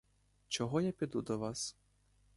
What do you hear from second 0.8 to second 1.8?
я піду до вас?